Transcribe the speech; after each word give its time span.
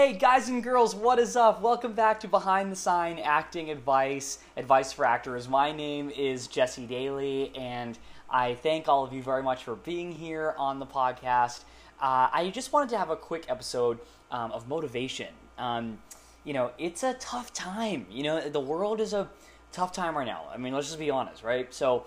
Hey, 0.00 0.14
guys 0.14 0.48
and 0.48 0.62
girls, 0.62 0.94
what 0.94 1.18
is 1.18 1.36
up? 1.36 1.60
Welcome 1.60 1.92
back 1.92 2.20
to 2.20 2.26
Behind 2.26 2.72
the 2.72 2.76
Sign 2.76 3.18
Acting 3.18 3.68
Advice, 3.68 4.38
Advice 4.56 4.94
for 4.94 5.04
Actors. 5.04 5.46
My 5.46 5.72
name 5.72 6.08
is 6.08 6.46
Jesse 6.46 6.86
Daley, 6.86 7.52
and 7.54 7.98
I 8.30 8.54
thank 8.54 8.88
all 8.88 9.04
of 9.04 9.12
you 9.12 9.22
very 9.22 9.42
much 9.42 9.62
for 9.62 9.76
being 9.76 10.10
here 10.10 10.54
on 10.56 10.78
the 10.78 10.86
podcast. 10.86 11.64
Uh, 12.00 12.30
I 12.32 12.50
just 12.54 12.72
wanted 12.72 12.88
to 12.88 12.98
have 12.98 13.10
a 13.10 13.16
quick 13.16 13.44
episode 13.50 13.98
um, 14.30 14.52
of 14.52 14.66
motivation. 14.68 15.28
Um, 15.58 15.98
you 16.44 16.54
know, 16.54 16.70
it's 16.78 17.02
a 17.02 17.12
tough 17.20 17.52
time. 17.52 18.06
You 18.10 18.22
know, 18.22 18.48
the 18.48 18.58
world 18.58 19.02
is 19.02 19.12
a 19.12 19.28
tough 19.70 19.92
time 19.92 20.16
right 20.16 20.26
now. 20.26 20.44
I 20.50 20.56
mean, 20.56 20.72
let's 20.72 20.86
just 20.86 20.98
be 20.98 21.10
honest, 21.10 21.44
right? 21.44 21.74
So, 21.74 22.06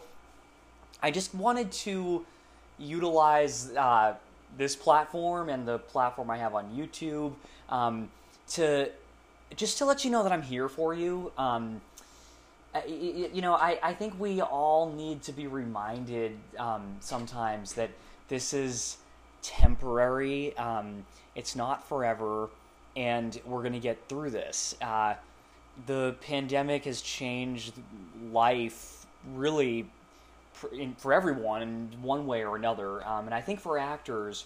I 1.03 1.11
just 1.11 1.35
wanted 1.35 1.71
to 1.71 2.25
utilize 2.79 3.71
uh, 3.75 4.15
this 4.57 4.75
platform 4.75 5.49
and 5.49 5.67
the 5.67 5.79
platform 5.79 6.29
I 6.29 6.37
have 6.37 6.55
on 6.55 6.71
YouTube 6.75 7.33
um, 7.69 8.09
to 8.49 8.89
just 9.55 9.77
to 9.77 9.85
let 9.85 10.03
you 10.03 10.11
know 10.11 10.23
that 10.23 10.31
I'm 10.31 10.41
here 10.41 10.67
for 10.67 10.93
you. 10.93 11.31
Um, 11.37 11.81
you 12.87 13.41
know, 13.41 13.53
I, 13.53 13.77
I 13.83 13.93
think 13.93 14.19
we 14.19 14.41
all 14.41 14.91
need 14.91 15.21
to 15.23 15.31
be 15.31 15.45
reminded 15.45 16.37
um, 16.57 16.95
sometimes 16.99 17.73
that 17.73 17.91
this 18.29 18.53
is 18.53 18.97
temporary. 19.43 20.57
Um, 20.57 21.05
it's 21.35 21.55
not 21.55 21.87
forever, 21.87 22.49
and 22.95 23.39
we're 23.45 23.61
going 23.61 23.73
to 23.73 23.79
get 23.79 24.09
through 24.09 24.31
this. 24.31 24.75
Uh, 24.81 25.15
the 25.85 26.15
pandemic 26.21 26.85
has 26.85 27.01
changed 27.01 27.73
life 28.31 29.05
really 29.33 29.87
for, 30.53 30.73
in, 30.73 30.93
for 30.95 31.13
everyone 31.13 31.61
in 31.61 31.89
one 32.01 32.25
way 32.25 32.43
or 32.43 32.55
another. 32.55 33.05
Um, 33.05 33.25
and 33.25 33.33
I 33.33 33.41
think 33.41 33.59
for 33.59 33.77
actors, 33.77 34.45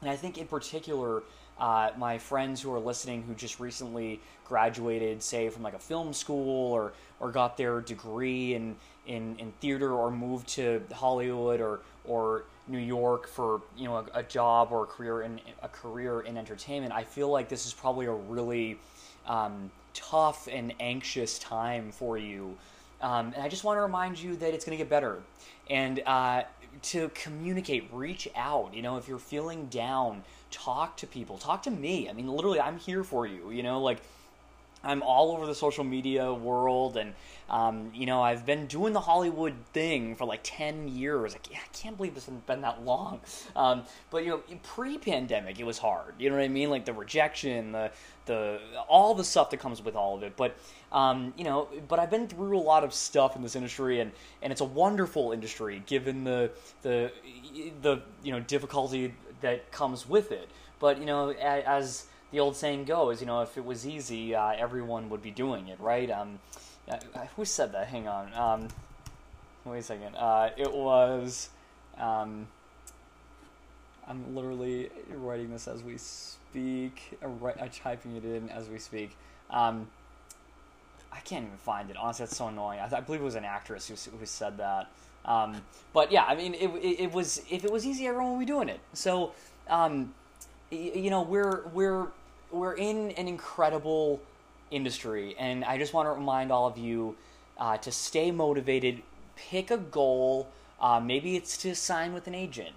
and 0.00 0.10
I 0.10 0.16
think 0.16 0.38
in 0.38 0.46
particular, 0.46 1.22
uh, 1.58 1.90
my 1.96 2.18
friends 2.18 2.60
who 2.60 2.72
are 2.74 2.80
listening 2.80 3.22
who 3.22 3.34
just 3.34 3.60
recently 3.60 4.20
graduated, 4.46 5.22
say 5.22 5.48
from 5.48 5.62
like 5.62 5.74
a 5.74 5.78
film 5.78 6.12
school 6.12 6.72
or 6.72 6.92
or 7.20 7.30
got 7.30 7.56
their 7.56 7.80
degree 7.80 8.54
in 8.54 8.76
in, 9.06 9.36
in 9.38 9.52
theater 9.60 9.92
or 9.92 10.10
moved 10.10 10.48
to 10.48 10.82
Hollywood 10.92 11.60
or 11.60 11.80
or 12.04 12.44
New 12.68 12.78
York 12.78 13.28
for 13.28 13.60
you 13.76 13.84
know 13.84 13.96
a, 13.96 14.06
a 14.14 14.22
job 14.22 14.68
or 14.70 14.84
a 14.84 14.86
career 14.86 15.22
in 15.22 15.40
a 15.62 15.68
career 15.68 16.20
in 16.20 16.36
entertainment, 16.36 16.92
I 16.92 17.04
feel 17.04 17.28
like 17.28 17.48
this 17.48 17.66
is 17.66 17.72
probably 17.72 18.06
a 18.06 18.12
really 18.12 18.78
um, 19.26 19.70
tough 19.94 20.48
and 20.50 20.72
anxious 20.80 21.38
time 21.38 21.92
for 21.92 22.18
you. 22.18 22.56
Um, 23.02 23.32
and 23.34 23.42
I 23.42 23.48
just 23.48 23.64
want 23.64 23.76
to 23.76 23.82
remind 23.82 24.18
you 24.18 24.36
that 24.36 24.54
it's 24.54 24.64
going 24.64 24.76
to 24.76 24.82
get 24.82 24.88
better. 24.88 25.20
And 25.68 26.00
uh, 26.06 26.44
to 26.82 27.10
communicate, 27.14 27.88
reach 27.92 28.28
out. 28.36 28.72
You 28.74 28.82
know, 28.82 28.96
if 28.96 29.08
you're 29.08 29.18
feeling 29.18 29.66
down, 29.66 30.22
talk 30.50 30.96
to 30.98 31.06
people. 31.06 31.38
Talk 31.38 31.62
to 31.64 31.70
me. 31.70 32.08
I 32.08 32.12
mean, 32.12 32.28
literally, 32.28 32.60
I'm 32.60 32.78
here 32.78 33.04
for 33.04 33.26
you. 33.26 33.50
You 33.50 33.62
know, 33.62 33.80
like 33.80 33.98
I'm 34.84 35.02
all 35.02 35.32
over 35.32 35.46
the 35.46 35.54
social 35.54 35.84
media 35.84 36.32
world, 36.32 36.96
and 36.96 37.14
um, 37.48 37.90
you 37.94 38.06
know, 38.06 38.22
I've 38.22 38.44
been 38.44 38.66
doing 38.66 38.92
the 38.92 39.00
Hollywood 39.00 39.54
thing 39.72 40.16
for 40.16 40.24
like 40.24 40.40
ten 40.42 40.88
years. 40.88 41.34
I 41.34 41.38
can't 41.72 41.96
believe 41.96 42.14
this 42.14 42.26
has 42.26 42.34
been 42.46 42.62
that 42.62 42.84
long. 42.84 43.20
Um, 43.54 43.82
but 44.10 44.24
you 44.24 44.30
know, 44.30 44.40
pre-pandemic, 44.62 45.60
it 45.60 45.64
was 45.64 45.76
hard. 45.76 46.14
You 46.18 46.30
know 46.30 46.36
what 46.36 46.42
I 46.42 46.48
mean? 46.48 46.70
Like 46.70 46.86
the 46.86 46.92
rejection, 46.92 47.72
the 47.72 47.90
the 48.24 48.60
all 48.88 49.14
the 49.14 49.24
stuff 49.24 49.50
that 49.50 49.58
comes 49.58 49.82
with 49.82 49.94
all 49.94 50.16
of 50.16 50.22
it. 50.22 50.36
But 50.36 50.56
um, 50.90 51.34
you 51.36 51.44
know, 51.44 51.68
but 51.88 51.98
I've 51.98 52.10
been 52.10 52.28
through 52.28 52.58
a 52.58 52.60
lot 52.60 52.82
of 52.82 52.94
stuff 52.94 53.36
in 53.36 53.42
this 53.42 53.56
industry, 53.56 54.00
and 54.00 54.12
and 54.40 54.50
it's 54.50 54.60
a 54.60 54.66
wonderful 54.66 55.32
industry 55.32 55.82
given 55.86 56.24
the 56.24 56.50
the 56.82 57.12
the 57.82 58.02
you 58.22 58.32
know 58.32 58.40
difficulty 58.40 59.14
that 59.42 59.70
comes 59.70 60.08
with 60.08 60.32
it. 60.32 60.48
But 60.78 60.98
you 60.98 61.04
know, 61.04 61.30
as 61.30 62.06
the 62.32 62.40
old 62.40 62.56
saying 62.56 62.84
goes, 62.84 63.20
you 63.20 63.26
know, 63.26 63.42
if 63.42 63.56
it 63.56 63.64
was 63.64 63.86
easy, 63.86 64.34
uh, 64.34 64.52
everyone 64.56 65.10
would 65.10 65.22
be 65.22 65.30
doing 65.30 65.68
it, 65.68 65.78
right? 65.78 66.10
Um, 66.10 66.40
uh, 66.90 66.98
who 67.36 67.44
said 67.44 67.72
that? 67.72 67.88
Hang 67.88 68.08
on. 68.08 68.32
Um, 68.34 68.68
wait 69.64 69.78
a 69.78 69.82
second. 69.82 70.16
Uh, 70.16 70.50
it 70.56 70.72
was. 70.72 71.50
Um, 71.98 72.48
I'm 74.08 74.34
literally 74.34 74.90
writing 75.14 75.50
this 75.50 75.68
as 75.68 75.82
we 75.82 75.96
speak. 75.98 77.18
Uh, 77.22 77.26
I'm 77.26 77.40
uh, 77.44 77.68
typing 77.72 78.16
it 78.16 78.24
in 78.24 78.48
as 78.48 78.68
we 78.68 78.78
speak. 78.78 79.16
Um, 79.50 79.88
I 81.12 81.20
can't 81.20 81.44
even 81.44 81.58
find 81.58 81.90
it. 81.90 81.96
Honestly, 81.96 82.24
that's 82.24 82.36
so 82.36 82.48
annoying. 82.48 82.80
I, 82.80 82.96
I 82.96 83.00
believe 83.00 83.20
it 83.20 83.24
was 83.24 83.34
an 83.34 83.44
actress 83.44 83.88
who, 83.88 83.94
who 84.16 84.26
said 84.26 84.56
that. 84.56 84.90
Um, 85.24 85.62
but 85.92 86.10
yeah, 86.10 86.24
I 86.24 86.34
mean, 86.34 86.54
it, 86.54 86.68
it, 86.68 87.00
it, 87.00 87.12
was 87.12 87.42
if 87.50 87.64
it 87.64 87.70
was 87.70 87.86
easy, 87.86 88.06
everyone 88.06 88.32
would 88.32 88.40
be 88.40 88.46
doing 88.46 88.68
it. 88.68 88.80
So, 88.92 89.32
um, 89.68 90.14
you 90.70 91.10
know, 91.10 91.22
we're 91.22 91.66
we're 91.68 92.08
we're 92.52 92.74
in 92.74 93.12
an 93.12 93.26
incredible 93.26 94.20
industry, 94.70 95.34
and 95.38 95.64
I 95.64 95.78
just 95.78 95.92
want 95.92 96.06
to 96.06 96.12
remind 96.12 96.52
all 96.52 96.66
of 96.66 96.78
you 96.78 97.16
uh, 97.58 97.78
to 97.78 97.90
stay 97.90 98.30
motivated. 98.30 99.02
Pick 99.36 99.70
a 99.70 99.78
goal. 99.78 100.48
Uh, 100.80 101.00
maybe 101.00 101.36
it's 101.36 101.56
to 101.58 101.74
sign 101.74 102.12
with 102.12 102.26
an 102.26 102.34
agent. 102.34 102.70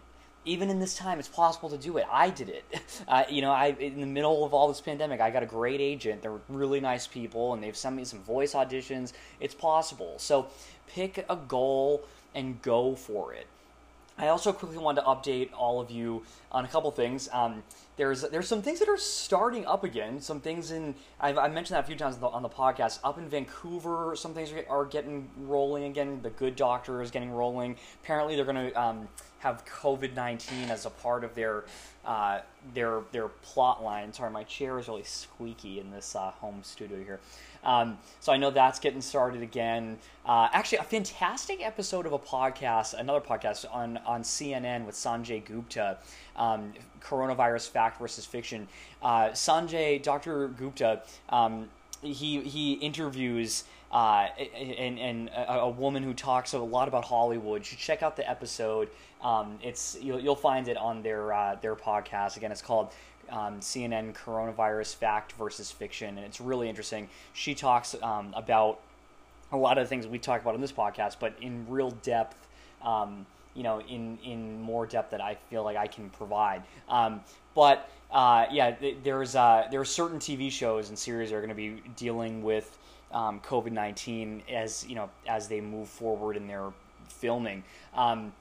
Even 0.46 0.69
in 0.69 0.80
this 0.80 0.96
time, 0.96 1.18
it's 1.18 1.28
possible 1.28 1.69
to 1.69 1.78
do 1.78 1.97
it. 1.97 2.06
I 2.12 2.30
did 2.30 2.50
it. 2.50 2.64
Uh, 3.08 3.24
you 3.30 3.41
know, 3.41 3.52
I 3.52 3.68
in 3.80 4.00
the 4.00 4.08
middle 4.08 4.44
of 4.46 4.53
all 4.53 4.68
this 4.68 4.81
pandemic, 4.81 5.22
I 5.22 5.30
got 5.30 5.44
a 5.44 5.46
great 5.46 5.80
agent. 5.80 6.24
They're 6.24 6.40
really 6.50 6.80
nice 6.80 7.06
people, 7.06 7.53
and 7.53 7.62
they've 7.62 7.75
sent 7.75 7.96
me 7.96 8.03
some 8.03 8.19
voice 8.24 8.53
auditions. 8.53 9.14
It's 9.40 9.53
possible. 9.53 10.16
So, 10.18 10.47
pick 10.88 11.24
a 11.30 11.35
goal 11.35 12.03
and 12.34 12.59
go 12.64 12.96
for 12.96 13.34
it. 13.34 13.46
I 14.18 14.30
also 14.30 14.53
quickly 14.53 14.78
wanted 14.78 15.02
to 15.02 15.08
update 15.08 15.50
all 15.53 15.81
of 15.81 15.91
you 15.91 16.24
on 16.52 16.66
a 16.66 16.68
couple 16.68 16.90
things. 16.91 17.30
Um, 17.31 17.64
there's 17.97 18.22
there's 18.23 18.47
some 18.47 18.61
things 18.61 18.79
that 18.79 18.89
are 18.89 18.97
starting 18.97 19.66
up 19.66 19.83
again. 19.83 20.19
Some 20.19 20.41
things 20.41 20.72
in 20.72 20.95
I've, 21.19 21.38
I 21.38 21.47
mentioned 21.47 21.75
that 21.75 21.83
a 21.83 21.88
few 21.88 21.95
times 21.95 22.16
on 22.16 22.22
the, 22.22 22.28
on 22.28 22.41
the, 22.41 22.50
podcast. 22.50 23.00
Up 23.03 23.17
in 23.17 23.29
Vancouver, 23.29 24.16
some 24.16 24.33
things 24.33 24.51
are 24.51 24.66
are, 24.69 24.85
getting 24.85 25.29
rolling 25.38 25.85
again. 25.85 26.19
The 26.22 26.29
Good 26.29 26.55
Doctor 26.55 27.01
is 27.01 27.11
getting 27.11 27.31
rolling. 27.31 27.78
Apparently, 28.03 28.35
they're 28.35 28.45
going 28.45 28.72
to 28.72 28.81
um, 28.81 29.07
have 29.39 29.63
COVID 29.66 30.13
nineteen 30.13 30.69
as 30.69 30.85
a 30.85 30.89
part 30.89 31.23
of 31.23 31.35
their 31.35 31.63
uh, 32.05 32.41
their 32.73 33.01
their 33.11 33.29
plot 33.29 33.84
line. 33.84 34.11
Sorry, 34.11 34.31
my 34.31 34.44
chair 34.44 34.78
is 34.78 34.88
really 34.88 35.03
squeaky 35.03 35.79
in 35.79 35.91
this 35.91 36.16
uh, 36.16 36.31
home 36.31 36.59
studio 36.63 36.97
here. 36.97 37.19
Um, 37.63 37.97
so 38.19 38.31
I 38.31 38.38
know 38.38 38.51
that's 38.51 38.79
getting 38.79 39.01
started 39.01 39.41
again. 39.41 39.97
Uh, 40.25 40.47
actually, 40.51 40.78
a 40.78 40.84
fantastic 40.84 41.66
episode 41.66 42.05
of 42.05 42.13
a 42.13 42.19
podcast, 42.19 42.94
another 42.94 43.22
podcast 43.22 43.66
on 43.72 43.97
on 44.05 44.22
CNN 44.22 44.85
with 44.85 44.95
Sanjay 44.95 45.44
Gupta, 45.44 45.97
um, 46.38 46.73
coronavirus 47.01 47.69
fact 47.69 48.00
versus 48.00 48.25
fiction. 48.25 48.68
Uh, 49.01 49.29
Sanjay, 49.29 50.01
Dr. 50.01 50.47
Gupta, 50.50 51.01
um, 51.29 51.69
he 52.01 52.41
he 52.41 52.73
interviews. 52.73 53.63
Uh, 53.91 54.28
and, 54.59 55.00
and 55.00 55.29
a, 55.29 55.59
a, 55.59 55.69
woman 55.69 56.03
who 56.03 56.13
talks 56.13 56.51
a 56.51 56.59
lot 56.59 56.90
about 56.90 57.06
Hollywood. 57.06 57.62
You 57.62 57.66
should 57.66 57.78
check 57.78 58.03
out 58.03 58.18
the 58.18 58.29
episode. 58.29 58.90
Um, 59.22 59.57
it's 59.63 59.97
you'll, 60.01 60.19
you'll, 60.19 60.35
find 60.35 60.68
it 60.68 60.75
on 60.75 61.01
their 61.01 61.31
uh, 61.31 61.56
their 61.62 61.75
podcast. 61.75 62.35
Again, 62.35 62.52
it's 62.52 62.63
called 62.63 62.90
um, 63.29 63.59
CNN 63.62 64.13
coronavirus 64.13 64.96
fact 64.96 65.34
versus 65.34 65.72
fiction, 65.72 66.17
and 66.17 66.25
it's 66.25 66.41
really 66.41 66.67
interesting. 66.67 67.07
She 67.31 67.56
talks 67.56 67.96
um, 68.02 68.34
about 68.35 68.81
a 69.52 69.57
lot 69.57 69.78
of 69.78 69.85
the 69.85 69.88
things 69.88 70.07
we 70.07 70.19
talk 70.19 70.41
about 70.41 70.56
on 70.56 70.62
this 70.62 70.73
podcast, 70.73 71.17
but 71.19 71.34
in 71.40 71.66
real 71.69 71.91
depth. 71.91 72.35
Um, 72.81 73.25
you 73.55 73.63
know, 73.63 73.81
in 73.81 74.19
in 74.23 74.61
more 74.61 74.85
depth 74.85 75.11
that 75.11 75.21
I 75.21 75.35
feel 75.49 75.63
like 75.63 75.77
I 75.77 75.88
can 75.88 76.09
provide. 76.09 76.63
Um, 76.89 77.21
but 77.55 77.89
uh, 78.11 78.45
yeah, 78.51 78.75
there's 79.03 79.35
uh, 79.35 79.67
there 79.71 79.79
are 79.79 79.85
certain 79.85 80.19
TV 80.19 80.51
shows 80.51 80.89
and 80.89 80.99
series 80.99 81.29
that 81.29 81.38
are 81.38 81.41
going 81.41 81.49
to 81.49 81.55
be 81.55 81.81
dealing 81.95 82.43
with 82.43 82.77
um, 83.11 83.39
COVID 83.39 83.71
nineteen 83.71 84.43
as 84.51 84.85
you 84.88 84.95
know 84.95 85.09
as 85.27 85.47
they 85.47 85.61
move 85.61 85.88
forward 85.88 86.38
in 86.38 86.47
their 86.47 86.71
filming. 87.07 87.63
Um, 87.95 88.33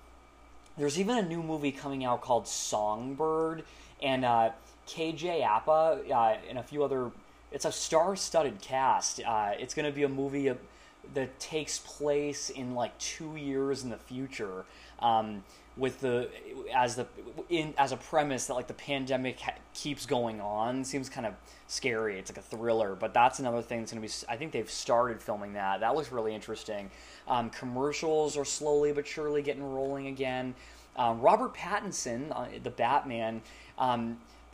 there's 0.77 0.99
even 0.99 1.19
a 1.19 1.23
new 1.23 1.43
movie 1.43 1.71
coming 1.73 2.05
out 2.05 2.21
called 2.21 2.49
Songbird, 2.49 3.63
and 4.03 4.25
uh, 4.25 4.51
KJ 4.89 5.45
Apa 5.47 6.01
uh, 6.13 6.37
and 6.49 6.59
a 6.59 6.63
few 6.63 6.83
other. 6.83 7.11
It's 7.53 7.65
a 7.65 7.71
star-studded 7.71 8.61
cast. 8.61 9.21
Uh, 9.25 9.53
it's 9.57 9.75
going 9.75 9.87
to 9.87 9.93
be 9.93 10.03
a 10.03 10.09
movie 10.09 10.53
that 11.13 11.39
takes 11.39 11.79
place 11.79 12.51
in 12.51 12.75
like 12.75 12.97
two 12.99 13.37
years 13.37 13.85
in 13.85 13.91
the 13.91 13.99
future. 13.99 14.65
Um, 15.01 15.43
with 15.77 16.01
the 16.01 16.29
as 16.73 16.95
the 16.95 17.07
in 17.49 17.75
as 17.77 17.91
a 17.93 17.97
premise 17.97 18.47
that 18.47 18.55
like 18.55 18.69
the 18.69 18.75
pandemic 18.75 19.41
ha- 19.41 19.55
keeps 19.73 20.07
going 20.07 20.41
on 20.41 20.85
seems 20.85 21.09
kind 21.09 21.27
of 21.27 21.35
scary. 21.67 22.19
It's 22.19 22.31
like 22.31 22.39
a 22.39 22.43
thriller, 22.43 22.95
but 22.95 23.13
that's 23.13 23.41
another 23.41 23.61
thing 23.61 23.81
that's 23.81 23.93
going 23.93 24.07
to 24.07 24.09
be. 24.09 24.33
I 24.33 24.37
think 24.37 24.53
they've 24.53 24.71
started 24.71 25.21
filming 25.21 25.55
that. 25.55 25.81
That 25.81 25.97
looks 25.97 26.13
really 26.13 26.35
interesting. 26.35 26.91
Um, 27.27 27.51
commercials 27.51 28.37
are 28.37 28.45
slowly 28.45 28.93
but 28.93 29.07
surely 29.07 29.43
getting 29.43 29.65
rolling 29.65 30.07
again. 30.07 30.55
Um, 30.97 31.21
Robert 31.21 31.55
Pattinson, 31.55 32.31
uh, 32.31 32.47
the 32.63 32.71
Batman. 32.71 33.43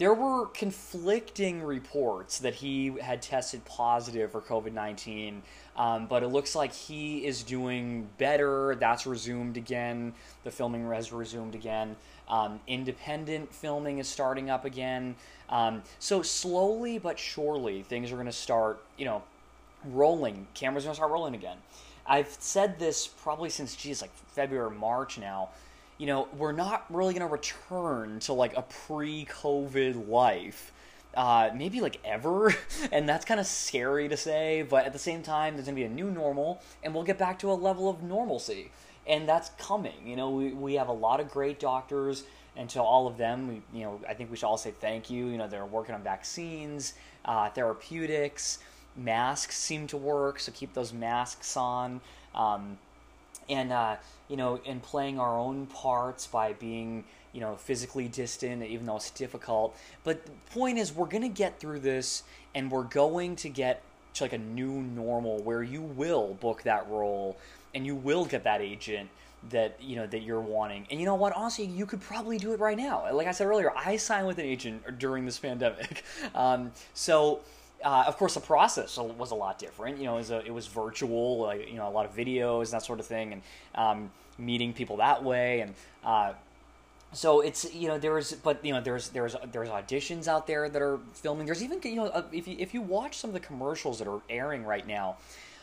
There 0.00 0.14
were 0.14 0.46
conflicting 0.46 1.62
reports 1.62 2.38
that 2.38 2.54
he 2.54 2.94
had 3.02 3.20
tested 3.20 3.62
positive 3.66 4.32
for 4.32 4.40
COVID 4.40 4.72
19, 4.72 5.42
um, 5.76 6.06
but 6.06 6.22
it 6.22 6.28
looks 6.28 6.54
like 6.54 6.72
he 6.72 7.26
is 7.26 7.42
doing 7.42 8.08
better. 8.16 8.74
That's 8.80 9.06
resumed 9.06 9.58
again. 9.58 10.14
The 10.42 10.50
filming 10.50 10.88
has 10.90 11.12
resumed 11.12 11.54
again. 11.54 11.96
Um, 12.30 12.60
independent 12.66 13.54
filming 13.54 13.98
is 13.98 14.08
starting 14.08 14.48
up 14.48 14.64
again. 14.64 15.16
Um, 15.50 15.82
so 15.98 16.22
slowly 16.22 16.96
but 16.96 17.18
surely, 17.18 17.82
things 17.82 18.10
are 18.10 18.14
going 18.14 18.24
to 18.24 18.32
start, 18.32 18.82
you 18.96 19.04
know, 19.04 19.22
rolling. 19.84 20.46
Cameras 20.54 20.84
are 20.84 20.86
going 20.86 20.94
to 20.94 20.96
start 20.96 21.12
rolling 21.12 21.34
again. 21.34 21.58
I've 22.06 22.34
said 22.40 22.78
this 22.78 23.06
probably 23.06 23.50
since, 23.50 23.76
geez, 23.76 24.00
like 24.00 24.14
February, 24.32 24.70
March 24.70 25.18
now 25.18 25.50
you 26.00 26.06
know, 26.06 26.28
we're 26.38 26.52
not 26.52 26.86
really 26.88 27.12
going 27.12 27.26
to 27.26 27.30
return 27.30 28.20
to 28.20 28.32
like 28.32 28.56
a 28.56 28.62
pre 28.62 29.26
COVID 29.26 30.08
life. 30.08 30.72
Uh, 31.14 31.50
maybe 31.54 31.80
like 31.80 31.98
ever, 32.04 32.54
and 32.92 33.06
that's 33.06 33.24
kind 33.24 33.38
of 33.38 33.46
scary 33.46 34.08
to 34.08 34.16
say, 34.16 34.62
but 34.62 34.86
at 34.86 34.92
the 34.92 34.98
same 34.98 35.22
time, 35.22 35.54
there's 35.54 35.66
gonna 35.66 35.74
be 35.74 35.82
a 35.82 35.88
new 35.88 36.08
normal, 36.08 36.62
and 36.84 36.94
we'll 36.94 37.02
get 37.02 37.18
back 37.18 37.36
to 37.36 37.50
a 37.50 37.52
level 37.52 37.90
of 37.90 38.00
normalcy, 38.00 38.70
and 39.08 39.28
that's 39.28 39.50
coming. 39.58 40.06
You 40.06 40.14
know, 40.14 40.30
we, 40.30 40.52
we 40.52 40.74
have 40.74 40.86
a 40.86 40.92
lot 40.92 41.18
of 41.18 41.28
great 41.28 41.58
doctors, 41.58 42.22
and 42.56 42.70
to 42.70 42.80
all 42.80 43.08
of 43.08 43.18
them, 43.18 43.48
we, 43.48 43.78
you 43.78 43.84
know, 43.84 44.00
I 44.08 44.14
think 44.14 44.30
we 44.30 44.36
should 44.36 44.46
all 44.46 44.56
say 44.56 44.72
thank 44.80 45.10
you. 45.10 45.26
You 45.26 45.36
know, 45.36 45.48
they're 45.48 45.66
working 45.66 45.96
on 45.96 46.02
vaccines, 46.04 46.94
uh, 47.24 47.50
therapeutics, 47.50 48.60
masks 48.96 49.58
seem 49.58 49.88
to 49.88 49.96
work, 49.96 50.38
so 50.38 50.52
keep 50.52 50.74
those 50.74 50.92
masks 50.92 51.56
on. 51.56 52.00
Um, 52.36 52.78
and 53.48 53.72
uh, 53.72 53.96
you 54.28 54.36
know, 54.36 54.60
and 54.66 54.82
playing 54.82 55.18
our 55.18 55.38
own 55.38 55.66
parts 55.66 56.26
by 56.26 56.52
being 56.54 57.04
you 57.32 57.40
know 57.40 57.56
physically 57.56 58.08
distant, 58.08 58.62
even 58.62 58.86
though 58.86 58.96
it's 58.96 59.10
difficult. 59.10 59.76
But 60.04 60.24
the 60.26 60.32
point 60.52 60.78
is, 60.78 60.94
we're 60.94 61.06
gonna 61.06 61.28
get 61.28 61.58
through 61.60 61.80
this, 61.80 62.22
and 62.54 62.70
we're 62.70 62.84
going 62.84 63.36
to 63.36 63.48
get 63.48 63.82
to 64.14 64.24
like 64.24 64.32
a 64.32 64.38
new 64.38 64.82
normal 64.82 65.38
where 65.42 65.62
you 65.62 65.82
will 65.82 66.34
book 66.40 66.62
that 66.62 66.88
role 66.90 67.36
and 67.74 67.86
you 67.86 67.94
will 67.94 68.24
get 68.24 68.44
that 68.44 68.60
agent 68.60 69.08
that 69.48 69.76
you 69.80 69.96
know 69.96 70.06
that 70.06 70.20
you're 70.20 70.40
wanting. 70.40 70.86
And 70.90 71.00
you 71.00 71.06
know 71.06 71.14
what? 71.14 71.32
Honestly, 71.32 71.64
you 71.64 71.86
could 71.86 72.00
probably 72.00 72.36
do 72.36 72.52
it 72.52 72.60
right 72.60 72.76
now. 72.76 73.10
Like 73.12 73.26
I 73.26 73.32
said 73.32 73.46
earlier, 73.46 73.72
I 73.74 73.96
signed 73.96 74.26
with 74.26 74.38
an 74.38 74.44
agent 74.44 74.98
during 74.98 75.24
this 75.24 75.38
pandemic, 75.38 76.04
um, 76.34 76.72
so 76.92 77.40
uh, 77.84 78.04
of 78.06 78.16
course, 78.16 78.34
the 78.34 78.40
process 78.40 78.96
was 78.96 79.30
a 79.30 79.34
lot 79.34 79.58
different. 79.58 79.98
You 79.98 80.04
know, 80.04 80.14
it 80.14 80.18
was, 80.18 80.30
a, 80.30 80.44
it 80.44 80.52
was 80.52 80.66
virtual, 80.66 81.38
like, 81.38 81.68
you 81.68 81.76
know, 81.76 81.88
a 81.88 81.90
lot 81.90 82.06
of 82.06 82.14
videos 82.14 82.64
and 82.64 82.72
that 82.72 82.82
sort 82.82 83.00
of 83.00 83.06
thing, 83.06 83.32
and 83.32 83.42
um, 83.74 84.10
meeting 84.38 84.72
people 84.72 84.98
that 84.98 85.22
way, 85.22 85.60
and 85.60 85.74
uh, 86.04 86.32
so 87.12 87.40
it's 87.40 87.72
you 87.74 87.88
know 87.88 87.98
there's 87.98 88.32
but 88.34 88.64
you 88.64 88.72
know 88.72 88.80
there's 88.80 89.08
there's 89.08 89.34
there's 89.50 89.68
auditions 89.68 90.28
out 90.28 90.46
there 90.46 90.68
that 90.68 90.80
are 90.80 90.98
filming. 91.14 91.46
There's 91.46 91.62
even 91.62 91.80
you 91.82 91.96
know 91.96 92.06
uh, 92.06 92.22
if 92.32 92.46
you 92.46 92.56
if 92.58 92.72
you 92.72 92.82
watch 92.82 93.16
some 93.16 93.30
of 93.30 93.34
the 93.34 93.40
commercials 93.40 93.98
that 93.98 94.06
are 94.08 94.20
airing 94.28 94.64
right 94.64 94.86
now, 94.86 95.16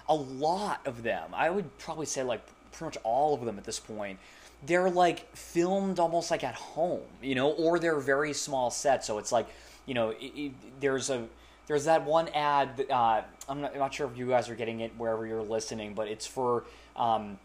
a 0.10 0.16
lot 0.16 0.82
of 0.86 1.04
them, 1.04 1.30
I 1.34 1.50
would 1.50 1.78
probably 1.78 2.06
say 2.06 2.24
like 2.24 2.42
pretty 2.72 2.86
much 2.86 2.98
all 3.04 3.34
of 3.34 3.46
them 3.46 3.58
at 3.58 3.64
this 3.64 3.80
point, 3.80 4.20
they're 4.66 4.90
like 4.90 5.34
filmed 5.36 6.00
almost 6.00 6.32
like 6.32 6.44
at 6.44 6.56
home, 6.56 7.02
you 7.22 7.36
know, 7.36 7.52
or 7.52 7.80
they're 7.80 8.00
very 8.00 8.34
small 8.34 8.70
sets. 8.70 9.08
So 9.08 9.18
it's 9.18 9.32
like 9.32 9.48
you 9.86 9.94
know 9.94 10.10
it, 10.10 10.32
it, 10.36 10.52
there's 10.82 11.10
a 11.10 11.28
there's 11.68 11.86
that 11.86 12.06
one 12.06 12.30
ad. 12.30 12.78
That, 12.78 12.90
uh, 12.90 13.22
I'm, 13.48 13.62
not, 13.62 13.74
I'm, 13.74 13.80
not, 13.80 13.94
sure 13.94 14.08
if 14.08 14.18
you 14.18 14.28
guys 14.28 14.50
are 14.50 14.56
getting 14.56 14.80
it 14.80 14.94
wherever 14.98 15.28
you're 15.28 15.44
listening, 15.44 15.94
but 15.94 16.08
it's 16.08 16.26
for. 16.26 16.64
Um, 16.96 17.38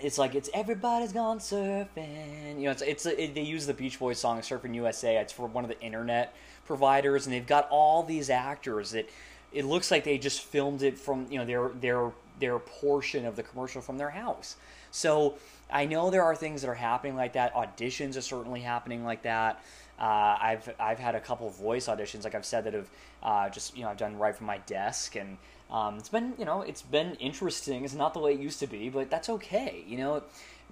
it's 0.00 0.18
like 0.18 0.34
it's 0.34 0.50
everybody's 0.52 1.12
gone 1.12 1.38
surfing. 1.38 2.58
You 2.58 2.64
know, 2.64 2.70
it's 2.72 2.82
it's 2.82 3.06
it, 3.06 3.34
they 3.34 3.42
use 3.42 3.66
the 3.66 3.74
Beach 3.74 3.98
Boys 3.98 4.18
song 4.18 4.40
"Surfing 4.40 4.74
USA." 4.74 5.18
It's 5.18 5.32
for 5.32 5.46
one 5.46 5.64
of 5.64 5.70
the 5.70 5.80
internet 5.80 6.34
providers, 6.66 7.26
and 7.26 7.34
they've 7.34 7.46
got 7.46 7.68
all 7.70 8.02
these 8.02 8.28
actors 8.28 8.90
that 8.90 9.08
it 9.52 9.64
looks 9.64 9.90
like 9.90 10.04
they 10.04 10.18
just 10.18 10.42
filmed 10.42 10.82
it 10.82 10.98
from 10.98 11.26
you 11.30 11.38
know 11.38 11.44
their 11.44 11.68
their 11.80 12.12
their 12.40 12.58
portion 12.58 13.24
of 13.24 13.36
the 13.36 13.42
commercial 13.44 13.80
from 13.80 13.96
their 13.96 14.10
house. 14.10 14.56
So 14.90 15.36
I 15.70 15.86
know 15.86 16.10
there 16.10 16.22
are 16.22 16.36
things 16.36 16.62
that 16.62 16.68
are 16.68 16.74
happening 16.74 17.16
like 17.16 17.34
that. 17.34 17.54
Auditions 17.54 18.16
are 18.16 18.20
certainly 18.20 18.60
happening 18.60 19.04
like 19.04 19.22
that. 19.22 19.62
Uh, 19.98 20.36
I've 20.40 20.74
I've 20.80 20.98
had 20.98 21.14
a 21.14 21.20
couple 21.20 21.48
voice 21.50 21.86
auditions, 21.86 22.24
like 22.24 22.34
I've 22.34 22.44
said, 22.44 22.64
that 22.64 22.74
have 22.74 22.90
uh, 23.22 23.48
just 23.48 23.76
you 23.76 23.84
know 23.84 23.90
I've 23.90 23.96
done 23.96 24.18
right 24.18 24.34
from 24.34 24.46
my 24.46 24.58
desk, 24.58 25.16
and 25.16 25.36
um, 25.70 25.98
it's 25.98 26.08
been 26.08 26.34
you 26.38 26.44
know 26.44 26.62
it's 26.62 26.82
been 26.82 27.14
interesting. 27.16 27.84
It's 27.84 27.94
not 27.94 28.12
the 28.12 28.20
way 28.20 28.34
it 28.34 28.40
used 28.40 28.58
to 28.60 28.66
be, 28.66 28.88
but 28.88 29.08
that's 29.08 29.28
okay. 29.28 29.84
You 29.86 29.98
know, 29.98 30.22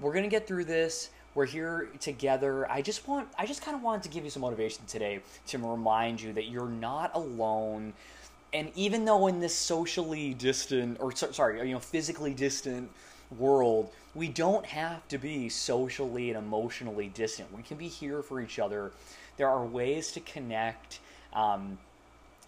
we're 0.00 0.12
gonna 0.12 0.28
get 0.28 0.46
through 0.46 0.64
this. 0.64 1.10
We're 1.34 1.46
here 1.46 1.88
together. 2.00 2.70
I 2.70 2.82
just 2.82 3.06
want 3.06 3.28
I 3.38 3.46
just 3.46 3.62
kind 3.62 3.76
of 3.76 3.82
wanted 3.82 4.02
to 4.02 4.08
give 4.08 4.24
you 4.24 4.30
some 4.30 4.42
motivation 4.42 4.84
today 4.86 5.20
to 5.46 5.58
remind 5.58 6.20
you 6.20 6.32
that 6.32 6.48
you're 6.48 6.68
not 6.68 7.12
alone. 7.14 7.92
And 8.52 8.70
even 8.74 9.04
though 9.06 9.28
in 9.28 9.40
this 9.40 9.54
socially 9.54 10.34
distant, 10.34 10.98
or 11.00 11.14
sorry, 11.14 11.66
you 11.66 11.72
know, 11.72 11.80
physically 11.80 12.34
distant 12.34 12.90
world, 13.38 13.90
we 14.14 14.28
don't 14.28 14.66
have 14.66 15.06
to 15.08 15.18
be 15.18 15.48
socially 15.48 16.30
and 16.30 16.38
emotionally 16.38 17.08
distant. 17.08 17.52
We 17.54 17.62
can 17.62 17.76
be 17.76 17.88
here 17.88 18.22
for 18.22 18.40
each 18.40 18.58
other. 18.58 18.92
There 19.36 19.48
are 19.48 19.64
ways 19.64 20.12
to 20.12 20.20
connect. 20.20 21.00
Um, 21.32 21.78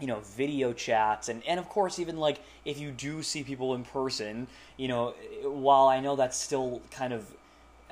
you 0.01 0.09
know 0.09 0.19
video 0.21 0.73
chats 0.73 1.29
and 1.29 1.43
and 1.47 1.61
of 1.61 1.69
course 1.69 2.01
even 2.01 2.17
like 2.17 2.41
if 2.65 2.81
you 2.81 2.91
do 2.91 3.23
see 3.23 3.45
people 3.45 3.75
in 3.75 3.85
person 3.85 4.49
you 4.77 4.89
know 4.89 5.15
while 5.45 5.87
i 5.87 6.01
know 6.01 6.17
that's 6.17 6.37
still 6.37 6.83
kind 6.91 7.13
of 7.13 7.25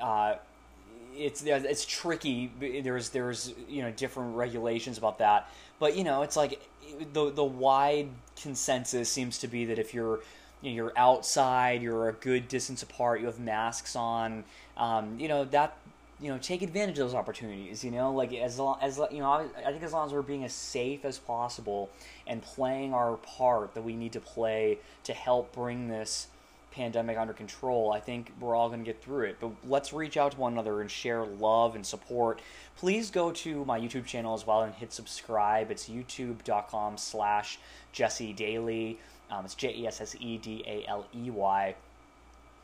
uh, 0.01 0.35
it's 1.15 1.43
it's 1.43 1.85
tricky 1.85 2.51
there's 2.83 3.09
there's 3.09 3.53
you 3.69 3.81
know 3.81 3.91
different 3.91 4.35
regulations 4.35 4.97
about 4.97 5.17
that 5.19 5.49
but 5.79 5.95
you 5.95 6.03
know 6.03 6.23
it's 6.23 6.35
like 6.35 6.61
the 7.13 7.31
the 7.31 7.43
wide 7.43 8.09
consensus 8.41 9.09
seems 9.09 9.37
to 9.37 9.47
be 9.47 9.65
that 9.65 9.79
if 9.79 9.93
you're 9.93 10.19
you 10.63 10.69
know, 10.69 10.75
you're 10.75 10.93
outside, 10.95 11.81
you're 11.81 12.09
a 12.09 12.13
good 12.13 12.47
distance 12.47 12.81
apart, 12.81 13.19
you 13.19 13.27
have 13.27 13.39
masks 13.39 13.95
on. 13.95 14.45
Um, 14.77 15.19
you 15.19 15.27
know 15.27 15.45
that 15.45 15.77
you 16.19 16.29
know 16.29 16.37
take 16.37 16.61
advantage 16.61 16.97
of 16.97 17.07
those 17.07 17.15
opportunities. 17.15 17.83
You 17.83 17.91
know, 17.91 18.13
like 18.13 18.33
as 18.33 18.57
long 18.57 18.77
as 18.81 18.99
you 19.11 19.19
know, 19.19 19.29
I, 19.29 19.45
I 19.65 19.71
think 19.71 19.83
as 19.83 19.91
long 19.93 20.07
as 20.07 20.13
we're 20.13 20.21
being 20.21 20.45
as 20.45 20.53
safe 20.53 21.03
as 21.05 21.19
possible 21.19 21.89
and 22.25 22.41
playing 22.41 22.93
our 22.93 23.17
part 23.17 23.73
that 23.75 23.83
we 23.83 23.95
need 23.95 24.13
to 24.13 24.21
play 24.21 24.79
to 25.03 25.13
help 25.13 25.53
bring 25.53 25.89
this 25.89 26.27
pandemic 26.71 27.17
under 27.17 27.33
control, 27.33 27.91
I 27.91 27.99
think 27.99 28.31
we're 28.39 28.55
all 28.55 28.69
going 28.69 28.79
to 28.79 28.85
get 28.85 29.03
through 29.03 29.25
it. 29.25 29.37
But 29.39 29.51
let's 29.67 29.93
reach 29.93 30.17
out 30.17 30.31
to 30.31 30.39
one 30.39 30.53
another 30.53 30.81
and 30.81 30.89
share 30.89 31.23
love 31.25 31.75
and 31.75 31.85
support. 31.85 32.41
Please 32.77 33.11
go 33.11 33.31
to 33.31 33.63
my 33.65 33.79
YouTube 33.79 34.05
channel 34.05 34.33
as 34.33 34.47
well 34.47 34.61
and 34.61 34.73
hit 34.73 34.91
subscribe. 34.91 35.69
It's 35.69 35.89
youtube.com 35.89 36.97
slash 36.97 37.59
Jesse 37.91 38.33
Daley. 38.33 38.97
Um, 39.33 39.45
it's 39.45 39.55
J 39.55 39.73
E 39.75 39.87
S 39.87 40.01
S 40.01 40.15
E 40.19 40.37
D 40.37 40.63
A 40.67 40.85
L 40.87 41.05
E 41.15 41.29
Y. 41.29 41.75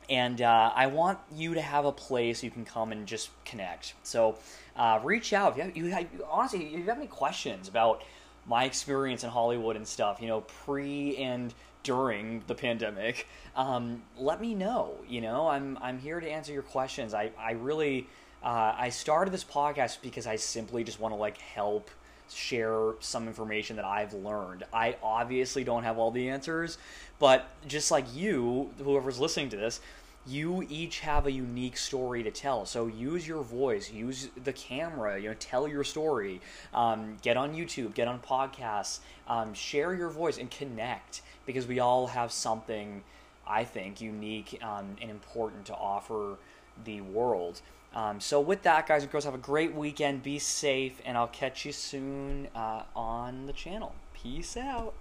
And 0.09 0.41
uh, 0.41 0.71
I 0.75 0.87
want 0.87 1.19
you 1.35 1.53
to 1.53 1.61
have 1.61 1.85
a 1.85 1.91
place 1.91 2.43
you 2.43 2.49
can 2.49 2.65
come 2.65 2.91
and 2.91 3.05
just 3.05 3.29
connect. 3.45 3.93
So 4.01 4.37
uh, 4.75 4.99
reach 5.03 5.33
out. 5.33 5.57
If 5.59 5.77
you, 5.77 5.85
have, 5.87 6.01
you 6.01 6.25
honestly, 6.29 6.65
if 6.65 6.79
you 6.79 6.83
have 6.85 6.97
any 6.97 7.07
questions 7.07 7.67
about 7.67 8.03
my 8.47 8.63
experience 8.63 9.23
in 9.23 9.29
Hollywood 9.29 9.75
and 9.75 9.87
stuff, 9.87 10.19
you 10.19 10.27
know, 10.27 10.41
pre 10.41 11.15
and 11.17 11.53
during 11.83 12.43
the 12.47 12.55
pandemic, 12.55 13.27
um, 13.55 14.01
let 14.17 14.41
me 14.41 14.55
know. 14.55 14.95
You 15.07 15.21
know, 15.21 15.47
I'm 15.47 15.77
I'm 15.81 15.99
here 15.99 16.19
to 16.19 16.29
answer 16.29 16.51
your 16.51 16.63
questions. 16.63 17.13
I 17.13 17.31
I 17.37 17.51
really 17.51 18.07
uh, 18.43 18.73
I 18.77 18.89
started 18.89 19.31
this 19.31 19.43
podcast 19.43 20.01
because 20.01 20.25
I 20.25 20.37
simply 20.37 20.83
just 20.83 20.99
want 20.99 21.13
to 21.13 21.17
like 21.17 21.37
help 21.37 21.89
share 22.33 22.93
some 22.99 23.27
information 23.27 23.75
that 23.75 23.85
I've 23.85 24.13
learned. 24.13 24.63
I 24.73 24.95
obviously 25.01 25.63
don't 25.63 25.83
have 25.83 25.97
all 25.97 26.11
the 26.11 26.29
answers, 26.29 26.77
but 27.19 27.47
just 27.67 27.91
like 27.91 28.05
you, 28.13 28.71
whoever's 28.83 29.19
listening 29.19 29.49
to 29.49 29.57
this, 29.57 29.81
you 30.27 30.65
each 30.69 30.99
have 30.99 31.25
a 31.25 31.31
unique 31.31 31.77
story 31.77 32.23
to 32.23 32.31
tell. 32.31 32.65
So 32.65 32.87
use 32.87 33.27
your 33.27 33.41
voice, 33.41 33.91
use 33.91 34.29
the 34.43 34.53
camera, 34.53 35.19
you 35.19 35.29
know, 35.29 35.35
tell 35.39 35.67
your 35.67 35.83
story. 35.83 36.41
Um, 36.73 37.17
get 37.21 37.37
on 37.37 37.55
YouTube, 37.55 37.93
get 37.93 38.07
on 38.07 38.19
podcasts, 38.19 38.99
um, 39.27 39.53
share 39.53 39.93
your 39.93 40.09
voice 40.09 40.37
and 40.37 40.51
connect 40.51 41.21
because 41.45 41.65
we 41.65 41.79
all 41.79 42.07
have 42.07 42.31
something, 42.31 43.03
I 43.49 43.63
think, 43.63 43.99
unique 43.99 44.59
um, 44.61 44.95
and 45.01 45.09
important 45.09 45.65
to 45.65 45.75
offer 45.75 46.37
the 46.85 47.01
world. 47.01 47.61
Um, 47.95 48.19
so 48.19 48.39
with 48.39 48.61
that, 48.63 48.87
guys 48.87 49.01
and 49.01 49.11
girls, 49.11 49.25
have 49.25 49.33
a 49.33 49.39
great 49.39 49.73
weekend. 49.73 50.21
Be 50.21 50.37
safe, 50.37 51.01
and 51.05 51.17
I'll 51.17 51.27
catch 51.27 51.65
you 51.65 51.71
soon 51.71 52.47
uh, 52.55 52.83
on 52.95 53.47
the 53.47 53.53
channel. 53.53 53.95
Peace 54.13 54.55
out. 54.55 54.93